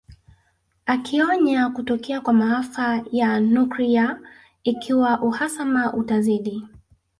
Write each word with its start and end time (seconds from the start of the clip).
Akionya 0.85 1.69
kutokea 1.69 2.21
kwa 2.21 2.33
maafa 2.33 3.03
ya 3.11 3.39
nuklia 3.39 4.19
ikiwa 4.63 5.21
uhasama 5.21 5.93
utazidi 5.93 6.67